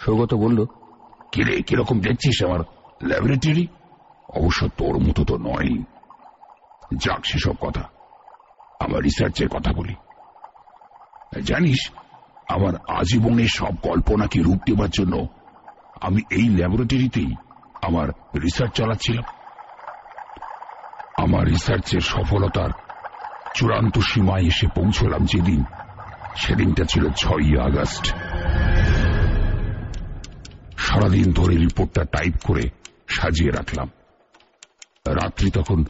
সৌগত 0.00 0.34
বলল, 0.34 0.64
কিরে, 1.32 1.62
কীরকম 1.62 2.00
দেখছিস 2.00 2.44
আমার 2.44 2.60
ল্যাবরেটরি? 3.02 3.66
অবশ্য 4.28 4.68
তোর 4.68 4.98
মতো 4.98 5.24
তো 5.24 5.38
নয় 5.38 5.82
যাক 6.96 7.26
সেসব 7.26 7.54
কথা 7.60 7.82
আমার 8.80 9.02
রিসার্চের 9.02 9.48
কথা 9.48 9.72
বলি। 9.72 9.94
জানিস, 11.40 11.90
আমার 12.48 12.72
আজীবনের 12.88 13.48
সব 13.48 13.76
কল্পনাকে 13.82 14.42
রূপ 14.42 14.58
দেবার 14.66 14.90
জন্য 14.90 15.26
আমি 16.00 16.22
এই 16.30 16.48
ল্যাবরেটরিতেই 16.48 17.34
আমার 17.82 18.08
রিসার্চ 18.42 18.72
চালাচ্ছিলাম। 18.74 19.24
আমার 21.16 21.46
রিসার্চের 21.46 22.00
সফলতার 22.00 22.70
চূড়ান্ত 23.54 23.98
সীমায় 23.98 24.46
এসে 24.46 24.66
পৌঁছলাম 24.66 25.24
যেদিন, 25.24 25.64
সেদিনটা 26.36 26.84
ছিল 26.84 27.10
ছয়ই 27.10 27.58
আগস্ট। 27.58 28.14
সারাদিন 30.76 31.32
ধরে 31.32 31.56
রিপোর্টটা 31.56 32.04
টাইপ 32.04 32.34
করে 32.44 32.70
সাজিয়ে 33.08 33.50
রাখলাম। 33.50 33.90
রাত্রি 35.06 35.50
তখন 35.50 35.84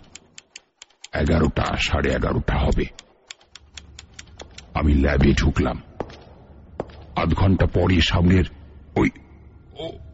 এগারোটা, 1.13 1.65
সাড়ে 1.77 2.13
এগারোটা 2.13 2.59
হবে। 2.59 2.85
আমি 4.75 4.95
ল্যাবে 4.95 5.33
ঢুকলাম। 5.33 5.83
আধ 7.17 7.35
ঘণ্টা 7.35 7.67
পরে 7.67 8.01
সামনের 8.01 8.45
ওই 8.97 9.11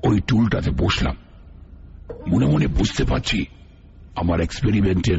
ওই 0.05 0.21
টুলটাতে 0.21 0.71
বসলাম। 0.71 1.17
মনে 2.29 2.47
মনে 2.47 2.67
বুঝতে 2.67 3.05
পারছি 3.05 3.47
আমার 4.17 4.41
এক্সপেরিমেন্টের 4.41 5.19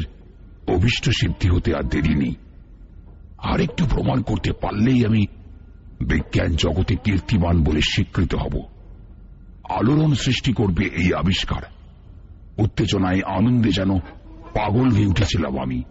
অভিষ্ট 0.68 1.10
সিদ্ধি 1.10 1.48
হতে 1.48 1.74
আর 1.74 1.82
দেরি 1.82 2.14
নেই। 2.14 2.34
আর 3.38 3.60
একটু 3.60 3.86
প্রমাণ 3.86 4.22
করতে 4.22 4.52
পারলেই 4.52 5.06
আমি 5.06 5.26
বিজ্ঞান 6.00 6.56
জগতে 6.56 6.96
কীর্তিমান 6.96 7.64
বলে 7.64 7.80
স্বীকৃত 7.80 8.34
হব। 8.34 8.62
আলোড়ন 9.68 10.14
সৃষ্টি 10.14 10.52
করবে 10.52 10.84
এই 10.84 11.14
আবিষ্কার। 11.14 11.62
উত্তেজনায় 12.58 13.20
আনন্দে 13.26 13.70
যেন 13.72 13.98
পাগল 14.54 14.90
হয়ে 14.90 15.06
উঠেছিলাম 15.06 15.58
আমি। 15.58 15.82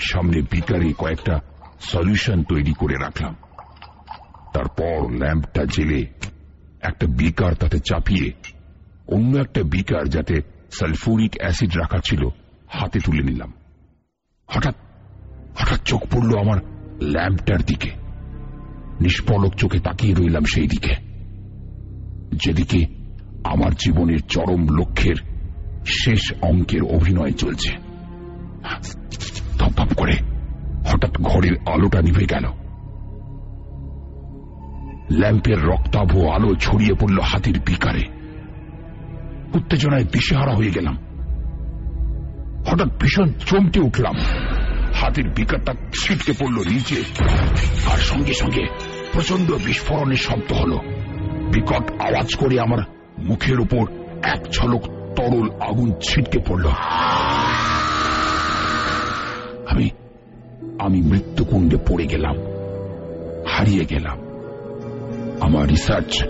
সামনে 0.00 0.42
বিকারে 0.42 0.92
কয়েকটা 0.98 1.40
সলিউশন 1.80 2.42
তৈরি 2.42 2.72
করে 2.72 2.94
রাখলাম। 2.94 3.36
তারপর 4.52 5.10
ল্যাম্পটা 5.10 5.64
জেলে 5.64 6.06
একটা 6.80 7.06
বিকার 7.06 7.54
তাতে 7.54 7.78
চাপিয়ে 7.78 8.32
অন্য 9.08 9.36
একটা 9.36 9.62
বিকার 9.62 10.08
যাতে 10.08 10.40
সালফুরিক 10.70 11.36
অ্যাসিড 11.38 11.76
রাখা 11.76 11.98
ছিল, 12.04 12.28
হাতে 12.68 13.00
তুলে 13.00 13.22
নিলাম। 13.22 13.52
হঠাৎ 14.46 14.74
হঠাৎ 15.56 15.82
চোখ 15.82 16.00
পড়ল 16.10 16.38
আমার 16.38 16.56
ল্যাম্পটার 17.02 17.62
দিকে। 17.62 17.90
নিষ্পলক 19.00 19.54
চোখে 19.54 19.78
তাকিয়ে 19.78 20.14
রইলাম 20.14 20.44
সেই 20.44 20.66
দিকে। 20.66 20.94
যেদিকে 22.32 22.86
আমার 23.44 23.74
জীবনের 23.74 24.22
চরম 24.22 24.66
লক্ষ্যের 24.70 25.16
শেষ 25.86 26.32
অঙ্কের 26.42 26.82
অভিনয় 26.82 27.32
চলছে। 27.32 27.76
ধপ 29.58 29.94
করে 29.96 30.39
ঘরের 31.22 31.52
আলোটা 31.66 32.02
নিভে 32.02 32.24
গেল। 32.24 32.44
ল্যাম্পের 35.10 35.64
রক্তাভ 35.64 36.18
আলো 36.18 36.54
ছড়িয়ে 36.54 36.94
পড়ল 36.94 37.20
হাতির 37.20 37.60
বিকারে। 37.66 38.04
উত্তেজনায় 39.54 40.04
দিশেহারা 40.04 40.54
হয়ে 40.54 40.70
গেলাম। 40.70 40.96
হঠাৎ 42.66 42.88
ভীষণ 43.00 43.32
চমকে 43.46 43.80
উঠলাম। 43.80 44.14
হাতির 44.94 45.28
বিকারটা 45.28 45.74
ছিটকে 46.02 46.32
পড়ল 46.32 46.56
নিচে। 46.68 47.02
আর 47.92 47.98
সঙ্গে 47.98 48.34
সঙ্গে 48.34 48.66
প্রচণ্ড 49.12 49.50
বিস্ফোরণের 49.64 50.16
শব্দ 50.16 50.52
হল। 50.52 50.78
বিকট 51.54 51.90
আওয়াজ 51.92 52.34
করে 52.34 52.60
আমার 52.60 52.78
মুখের 53.18 53.60
উপর 53.60 53.90
এক 54.22 54.52
ঝলক 54.52 54.82
তরল 55.16 55.50
আগুন 55.60 55.92
ছিটকে 55.92 56.38
পড়ল। 56.46 56.66
আমি 59.66 59.90
আমি 60.78 61.02
মৃত্যুকুণ্ডে 61.02 61.76
পড়ে 61.76 62.06
গেলাম 62.06 62.36
হারিয়ে 63.48 63.84
গেলাম। 63.84 64.18
আমার 65.40 65.68
রিসার্চ 65.68 66.24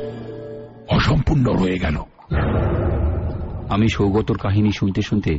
অসম্পূর্ণ 0.88 1.44
রয়ে 1.44 1.78
গেল। 1.78 1.96
আমি 3.70 3.88
সৌগতর 3.88 4.38
কাহিনী 4.38 4.72
শুনতে 4.72 5.02
শুনতে 5.02 5.38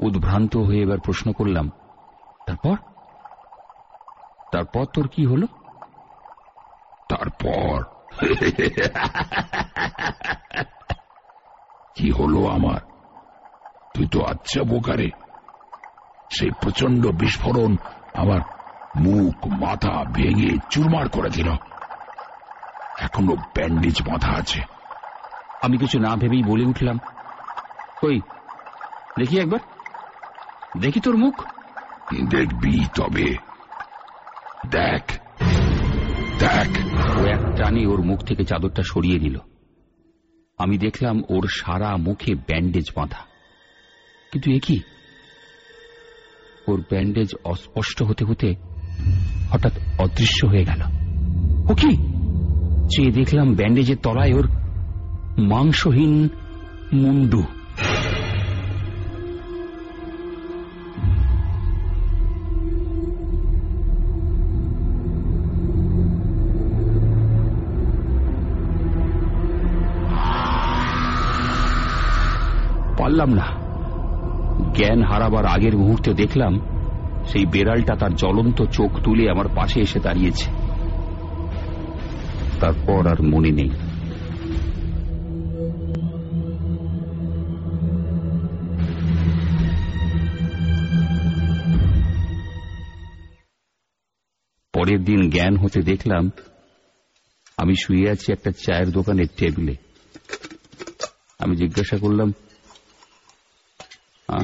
উদ্ভ্রান্ত 0.00 0.56
হয়ে 0.56 0.82
এবার 0.82 0.98
প্রশ্ন 1.00 1.32
করলাম 1.32 1.70
তারপর? 2.46 2.76
তারপর 4.52 4.84
তোর 4.84 5.08
কি 5.08 5.26
হলো? 5.26 5.46
তারপর? 7.08 7.84
কি 11.96 12.10
হলো 12.10 12.46
আমার? 12.46 12.80
তুই 13.94 14.08
তো 14.12 14.22
আচ্ছা 14.22 14.62
বোকারে। 14.62 15.10
সেই 16.30 16.50
প্রচণ্ড 16.50 17.06
বিস্ফোরণ 17.06 17.76
আমার 18.16 18.40
মুখ 18.96 19.46
মাথা 19.46 20.04
ভেঙে 20.12 20.58
চুরমার 20.70 21.08
করে 21.08 21.30
দিল 21.30 21.52
এখনও 22.98 23.36
ব্যান্ডেজ 23.36 24.02
বাঁধা 24.02 24.28
আছে। 24.28 24.60
আমি 25.62 25.78
কিছু 25.78 25.98
না 25.98 26.16
ভেবেই 26.16 26.42
বলে 26.42 26.64
উঠলাম 26.64 26.98
কই 28.02 28.20
দেখি 29.18 29.38
একবার। 29.38 29.60
দেখি 30.80 31.00
তোর 31.00 31.16
মুখ। 31.16 31.42
দেখবি 32.30 32.86
তবে। 32.94 33.36
দেখ 34.66 35.12
দেখ। 36.38 36.68
ও 37.18 37.24
এক 37.24 37.56
টানে 37.56 37.86
ওর 37.86 38.02
মুখ 38.02 38.20
থেকে 38.20 38.44
চাদরটা 38.44 38.82
সরিয়ে 38.82 39.18
দিল 39.18 39.38
আমি 40.58 40.78
দেখলাম 40.78 41.22
ওর 41.28 41.48
সারা 41.48 41.96
মুখে 41.96 42.34
ব্যান্ডেজ 42.34 42.84
বাঁধা। 42.96 43.24
কিন্তু 44.32 44.50
এ 44.50 44.58
কি? 44.60 44.80
ওর 46.68 46.80
ব্যান্ডেজ 46.80 47.28
অস্পষ্ট 47.44 48.02
হতে 48.02 48.24
হতে 48.24 48.54
হঠাৎ 49.50 49.72
অদৃশ্য 49.98 50.46
হয়ে 50.46 50.64
গেল। 50.64 50.82
ও 51.70 51.74
কি? 51.74 51.96
চেয়ে 52.88 53.10
দেখলাম 53.10 53.54
ব্যান্ডেজের 53.54 53.96
তলায় 54.02 54.32
ওর 54.32 54.48
মাংসহীন 55.38 56.28
মুন্ডু। 56.92 57.42
পারলাম 72.98 73.34
না। 73.34 73.55
জ্ঞান 74.76 75.02
হারাবার 75.02 75.46
আগের 75.46 75.76
মুহূর্তে 75.76 76.14
দেখলাম 76.14 76.60
সেই 77.26 77.46
বেড়ালটা 77.46 77.96
তার 77.96 78.14
জ্বলন্ত 78.14 78.62
চোখ 78.62 79.00
তুলে 79.04 79.30
আমার 79.30 79.48
পাশে 79.54 79.80
এসে 79.80 80.00
দাঁড়িয়েছে। 80.00 80.50
তারপর 82.60 83.06
আর 83.06 83.22
মনে 83.22 83.50
নেই। 83.50 83.70
পরের 94.72 95.04
দিন 95.04 95.30
জ্ঞান 95.30 95.56
হতে 95.56 95.82
দেখলাম 95.82 96.30
আমি 97.56 97.74
শুয়ে 97.84 98.10
আছি 98.10 98.32
একটা 98.32 98.50
চায়ের 98.50 98.90
দোকানের 98.90 99.26
টেবিলে। 99.36 99.76
আমি 101.38 101.56
জিজ্ঞাসা 101.56 101.96
করলাম 101.98 102.32
আ, 104.28 104.38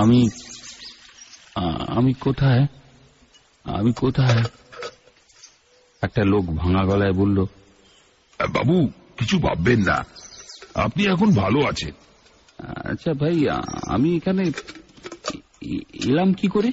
আমি 0.00 0.20
আমি 1.88 2.12
কোথায়? 2.12 2.66
আমি 3.64 3.92
কোথায়? 3.92 4.42
একটা 6.02 6.24
লোক 6.24 6.46
ভাঙা 6.46 6.82
গলায় 6.84 7.12
বলল 7.12 7.44
বাবু 8.40 8.90
কিছু 9.16 9.38
ভাববেন 9.38 9.80
না। 9.84 10.04
আপনি 10.74 11.06
এখন 11.06 11.34
ভালো 11.34 11.60
আছেন। 11.66 11.92
আচ্ছা 12.84 13.12
ভাই 13.12 13.36
আমি 13.88 14.16
এখানে 14.16 14.44
এলাম 16.04 16.32
কি 16.32 16.48
করে? 16.48 16.70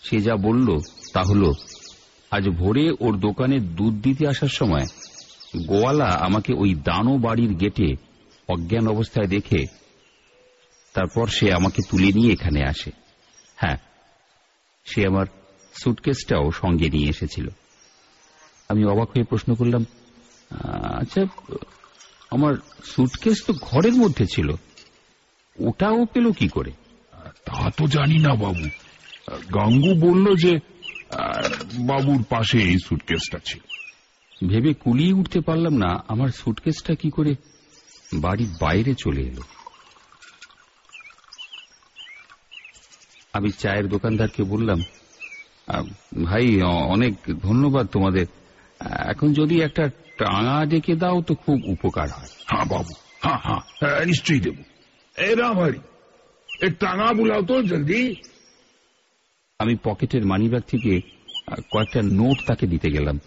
সে 0.00 0.20
যা 0.20 0.36
বলল 0.36 0.78
তা 1.12 1.22
হলো 1.22 1.52
আজ 2.30 2.48
ভোরে 2.48 2.90
ওর 3.00 3.20
দোকানে 3.20 3.60
দুধ 3.60 3.94
দিতে 4.02 4.28
আসার 4.28 4.48
সময় 4.48 4.86
গোয়ালা 5.64 6.04
আমাকে 6.04 6.52
ওই 6.54 6.74
দানো 6.74 7.18
বাড়ির 7.18 7.54
গেটে 7.54 7.96
অজ্ঞান 8.48 8.88
অবস্থায় 8.88 9.26
দেখে 9.26 9.66
তারপর 10.94 11.26
সে 11.26 11.52
আমাকে 11.52 11.82
তুলে 11.90 12.12
নিয়ে 12.12 12.32
এখানে 12.32 12.64
আসে। 12.64 12.90
হ্যাঁ 13.56 13.76
সে 14.84 15.06
আমার 15.06 15.26
সুটকেসটাও 15.82 16.50
সঙ্গে 16.50 16.90
নিয়ে 16.90 17.08
এসেছিল। 17.08 17.48
আমি 18.68 18.84
অবাক 18.84 19.08
হয়ে 19.08 19.24
প্রশ্ন 19.24 19.54
করলাম 19.54 19.84
আচ্ছা 21.00 21.22
আমার 22.30 22.54
সুটকেস 22.84 23.44
তো 23.46 23.52
ঘরের 23.62 23.94
মধ্যে 23.94 24.26
ছিল, 24.26 24.48
ওটাও 25.58 26.04
পেল 26.04 26.32
কি 26.32 26.48
করে? 26.48 26.72
তা 27.44 27.70
তো 27.70 27.86
জানি 27.86 28.18
না 28.18 28.34
বাবু। 28.34 28.64
গাঙ্গু 29.54 29.94
বলল 29.94 30.36
যে 30.36 30.58
বাবুর 31.78 32.24
পাশে 32.28 32.58
এই 32.58 32.78
সুটকেসটা 32.78 33.38
ছিল। 33.44 33.60
ভেবে 34.44 34.74
কুলিয়ে 34.74 35.12
উঠতে 35.12 35.40
পারলাম 35.40 35.74
না 35.76 36.04
আমার 36.08 36.28
সুটকেসটা 36.28 36.94
কি 36.94 37.10
করে 37.10 37.34
বাড়ির 38.14 38.48
বাইরে 38.60 38.94
চলে 38.94 39.20
এলো। 39.20 39.42
আমি 43.32 43.50
চায়ের 43.50 43.88
দোকানদারকে 43.88 44.42
বললাম 44.42 44.80
ভাই 46.24 46.62
অনেক 46.62 47.14
ধন্যবাদ 47.42 47.86
তোমাদের। 47.86 48.26
এখন 49.08 49.32
যদি 49.32 49.60
একটা 49.60 49.88
টাঙা 50.18 50.66
ডেকে 50.66 50.94
দাও 50.96 51.22
তো 51.22 51.34
খুব 51.34 51.58
উপকার 51.66 52.08
হয়। 52.10 52.28
হ্যাঁ 52.46 52.64
বাবু। 52.64 52.94
হ্যাঁ 53.20 53.38
হ্যাঁ 53.38 53.60
হ্যাঁ, 53.80 54.04
নিশ্চয়ই 54.04 54.40
দেবো। 54.40 54.62
এ 55.22 55.34
রামারি 55.34 55.78
এ 56.66 56.70
টাঙা 56.70 57.12
বুলাও 57.12 57.42
তো 57.42 57.62
জলদি। 57.62 58.14
আমি 59.58 59.76
পকেটের 59.82 60.26
মানিব্যাগ 60.26 60.62
থেকে 60.62 61.00
কয়েকটা 61.72 62.02
নোট 62.02 62.36
তাকে 62.46 62.66
দিতে 62.66 62.90
গেলাম। 62.90 63.20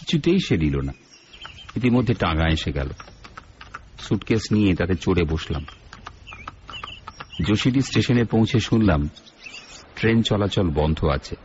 কিছুতেই 0.00 0.38
সে 0.38 0.56
দিল 0.56 0.80
না। 0.80 0.92
ইতিমধ্যে 1.76 2.14
টাঙা 2.14 2.48
এসে 2.48 2.72
গেল। 2.72 2.88
সুটকেস 3.98 4.42
নিয়ে 4.52 4.74
তাতে 4.74 4.94
চড়ে 4.94 5.24
বসলাম। 5.24 5.66
যোশীডি 7.46 7.80
স্টেশনে 7.80 8.24
পৌঁছে 8.24 8.60
শুনলাম, 8.60 9.08
ট্রেন 9.96 10.22
চলাচল 10.22 10.70
বন্ধ 10.70 11.04
আছে। 11.04 11.36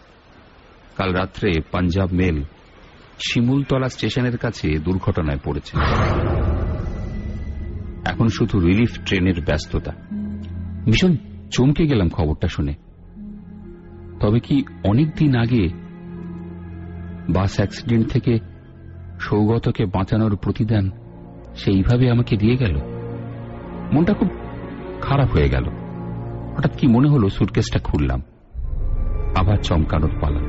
কাল 0.96 1.14
রাত্রে 1.14 1.52
পাঞ্জাব 1.72 2.10
মেল 2.12 2.44
শিমুলতলা 3.30 3.90
স্টেশনের 3.90 4.38
কাছে 4.38 4.80
দুর্ঘটনায় 4.80 5.40
পড়েছে। 5.44 5.78
এখন 8.06 8.28
শুধু 8.28 8.60
রিলিফ 8.60 9.06
ট্রেনের 9.06 9.42
ব্যস্ততা। 9.42 9.92
ভীষণ 10.86 11.16
চমকে 11.52 11.88
গেলাম 11.88 12.10
খবরটা 12.10 12.48
শুনে। 12.48 12.74
তবে 14.22 14.40
কি 14.40 14.64
অনেক 14.84 15.08
দিন 15.16 15.36
আগে 15.36 15.85
বাস 17.30 17.56
অ্যাক্সিডেন্ট 17.56 18.08
থেকে 18.08 18.40
সৌগতকে 19.20 19.86
বাঁচানোর 19.86 20.36
প্রতিদান 20.36 20.90
সেইভাবে 21.56 22.12
আমাকে 22.12 22.38
দিয়ে 22.38 22.56
গেল। 22.56 22.78
মনটা 23.94 24.14
খুব 24.14 24.28
খারাপ 25.02 25.32
হয়ে 25.32 25.50
গেল। 25.50 25.70
হঠাৎ 26.58 26.78
কি 26.78 26.88
মনে 26.88 27.10
হলো 27.10 27.30
সুটকেসটা 27.30 27.80
খুললাম। 27.80 28.24
আবার 29.36 29.58
চমকানোর 29.58 30.12
পালা। 30.22 30.40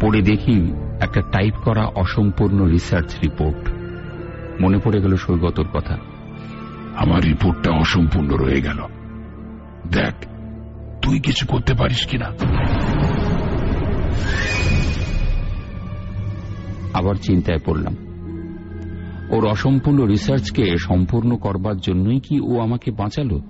পড়ে 0.00 0.22
দেখি 0.22 0.72
একটা 1.00 1.20
টাইপ 1.20 1.54
করা 1.64 1.84
অসম্পূর্ণ 1.84 2.64
রিসার্চ 2.64 3.16
রিপোর্ট। 3.22 3.70
মনে 4.62 4.78
পড়ে 4.78 5.00
গেল 5.00 5.16
সৌগতর 5.16 5.64
কথা। 5.64 5.96
আমার 6.96 7.24
রিপোর্টটা 7.24 7.72
অসম্পূর্ণ 7.72 8.28
রয়ে 8.28 8.60
গেল। 8.60 8.78
দেখ, 9.92 10.14
তুই 11.02 11.20
কিছু 11.20 11.46
করতে 11.46 11.74
পারিস 11.74 12.06
কিনা? 12.06 12.30
আবার 16.94 17.14
চিন্তায় 17.14 17.58
পড়লাম। 17.58 17.96
ওর 19.30 19.46
অসম্পূর্ণ 19.46 20.04
রিসার্চকে 20.04 20.76
সম্পূর্ণ 20.78 21.36
করবার 21.36 21.76
জন্যই 21.76 22.20
কি 22.20 22.40
ও 22.40 22.60
আমাকে 22.60 22.90
বাঁচালো? 22.90 23.40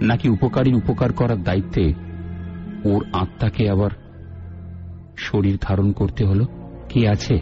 নাকি 0.00 0.28
উপকারী 0.28 0.72
উপকার 0.72 1.12
করার 1.12 1.42
দায়িত্বে 1.42 1.92
ওর 2.84 3.04
আত্মাকে 3.12 3.70
আবার 3.70 3.90
শরীর 5.16 5.58
ধারণ 5.60 5.92
করতে 5.92 6.24
হলো? 6.24 6.44
কি 6.88 7.06
আছে 7.06 7.38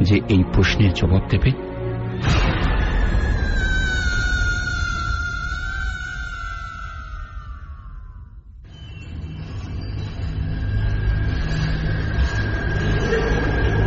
যে 0.00 0.20
এই 0.28 0.44
প্রশ্নের 0.52 0.92
জবাব 0.92 1.20
দেবে? 1.30 1.50